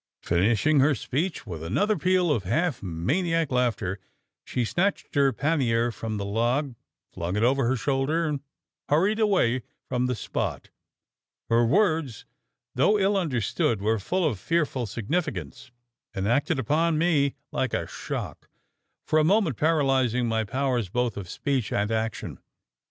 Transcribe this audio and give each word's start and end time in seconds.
Finishing 0.23 0.79
her 0.79 0.95
speech 0.95 1.45
with 1.45 1.61
another 1.63 1.95
peal 1.95 2.31
of 2.31 2.41
half 2.43 2.81
maniac 2.81 3.51
laughter, 3.51 3.99
she 4.43 4.65
snatched 4.65 5.13
her 5.13 5.31
pannier 5.31 5.91
from 5.91 6.17
the 6.17 6.25
log, 6.25 6.73
flung 7.13 7.35
it 7.35 7.43
over 7.43 7.67
her 7.67 7.75
shoulder, 7.75 8.25
and 8.25 8.39
hurried 8.89 9.19
away 9.19 9.61
from 9.87 10.07
the 10.07 10.15
spot! 10.15 10.71
Her 11.49 11.63
words, 11.63 12.25
though 12.73 12.97
ill 12.97 13.15
understood, 13.15 13.79
were 13.79 13.99
full 13.99 14.25
of 14.25 14.39
fearful 14.39 14.87
significance, 14.87 15.69
and 16.15 16.27
acted 16.27 16.57
upon 16.57 16.97
me 16.97 17.35
like 17.51 17.75
a 17.75 17.85
shock 17.85 18.49
for 19.05 19.19
a 19.19 19.23
moment 19.23 19.55
paralysing 19.55 20.25
my 20.27 20.43
powers 20.43 20.89
both 20.89 21.15
of 21.15 21.29
speech 21.29 21.71
and 21.71 21.91
action. 21.91 22.39